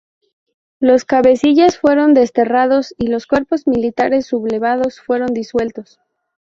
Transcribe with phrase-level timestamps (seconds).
[0.79, 5.99] Los cabecillas fueron desterrados y los cuerpos militares sublevados fueron disueltos.